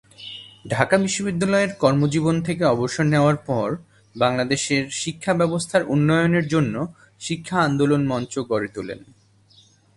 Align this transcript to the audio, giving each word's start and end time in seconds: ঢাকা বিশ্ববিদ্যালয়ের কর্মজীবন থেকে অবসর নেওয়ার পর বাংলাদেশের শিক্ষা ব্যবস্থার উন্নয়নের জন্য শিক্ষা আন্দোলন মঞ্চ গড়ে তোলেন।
ঢাকা 0.67 0.95
বিশ্ববিদ্যালয়ের 0.97 1.71
কর্মজীবন 1.79 2.35
থেকে 2.41 2.63
অবসর 2.65 3.03
নেওয়ার 3.03 3.37
পর 3.47 3.67
বাংলাদেশের 4.15 4.83
শিক্ষা 4.91 5.33
ব্যবস্থার 5.33 5.83
উন্নয়নের 5.85 6.45
জন্য 6.47 6.75
শিক্ষা 7.19 7.57
আন্দোলন 7.61 8.01
মঞ্চ 8.07 8.33
গড়ে 8.49 8.69
তোলেন। 8.71 8.99